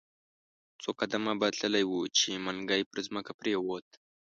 څو 0.81 0.89
قدمه 0.99 1.33
به 1.39 1.47
تللی 1.59 1.83
وو، 1.87 2.01
چې 2.17 2.29
منګی 2.45 2.81
پر 2.91 2.97
مځکه 3.13 3.31
پریووت. 3.39 3.87